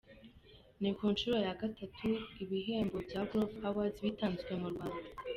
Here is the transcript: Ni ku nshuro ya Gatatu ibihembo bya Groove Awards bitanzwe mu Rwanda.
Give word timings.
Ni 0.81 0.89
ku 0.97 1.05
nshuro 1.13 1.37
ya 1.45 1.53
Gatatu 1.61 2.07
ibihembo 2.43 2.95
bya 3.07 3.21
Groove 3.29 3.57
Awards 3.69 3.99
bitanzwe 4.05 4.51
mu 4.61 4.67
Rwanda. 4.73 5.07